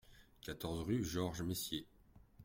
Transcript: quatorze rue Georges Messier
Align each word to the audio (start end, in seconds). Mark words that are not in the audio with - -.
quatorze 0.41 0.79
rue 0.81 1.03
Georges 1.03 1.43
Messier 1.43 1.85